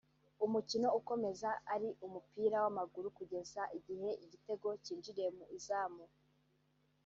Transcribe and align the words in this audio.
umukino 0.45 0.87
ukomeza 0.99 1.49
ari 1.73 1.89
umupira 2.05 2.57
w’amaguru 2.63 3.07
kugeza 3.17 3.61
igihe 3.77 4.09
igitego 4.23 4.67
kinjiriye 4.83 5.29
mu 5.37 5.45
izamu 5.57 6.03